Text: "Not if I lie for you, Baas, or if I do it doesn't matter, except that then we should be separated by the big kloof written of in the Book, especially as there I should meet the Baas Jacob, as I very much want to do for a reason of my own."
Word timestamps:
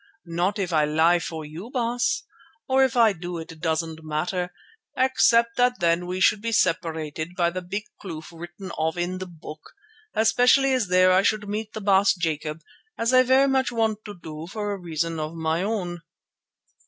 "Not 0.25 0.57
if 0.57 0.73
I 0.73 0.83
lie 0.83 1.19
for 1.19 1.45
you, 1.45 1.69
Baas, 1.69 2.23
or 2.67 2.83
if 2.83 2.97
I 2.97 3.13
do 3.13 3.37
it 3.37 3.59
doesn't 3.59 4.03
matter, 4.03 4.51
except 4.97 5.57
that 5.57 5.79
then 5.79 6.07
we 6.07 6.19
should 6.19 6.41
be 6.41 6.51
separated 6.51 7.35
by 7.35 7.51
the 7.51 7.61
big 7.61 7.83
kloof 8.01 8.31
written 8.31 8.71
of 8.79 8.97
in 8.97 9.19
the 9.19 9.27
Book, 9.27 9.75
especially 10.15 10.73
as 10.73 10.87
there 10.87 11.11
I 11.11 11.21
should 11.21 11.47
meet 11.47 11.73
the 11.73 11.81
Baas 11.81 12.15
Jacob, 12.15 12.61
as 12.97 13.13
I 13.13 13.21
very 13.21 13.47
much 13.47 13.71
want 13.71 14.03
to 14.05 14.15
do 14.15 14.47
for 14.47 14.71
a 14.71 14.79
reason 14.79 15.19
of 15.19 15.35
my 15.35 15.61
own." 15.61 16.01